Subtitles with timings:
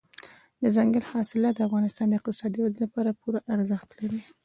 [0.63, 4.21] دځنګل حاصلات د افغانستان د اقتصادي ودې لپاره پوره ارزښت لري.